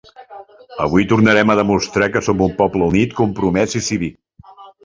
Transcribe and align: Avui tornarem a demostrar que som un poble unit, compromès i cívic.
Avui 0.85 1.05
tornarem 1.11 1.51
a 1.53 1.57
demostrar 1.59 2.09
que 2.15 2.23
som 2.29 2.43
un 2.49 2.57
poble 2.63 2.89
unit, 2.89 3.15
compromès 3.23 3.81
i 3.83 3.87
cívic. 3.91 4.21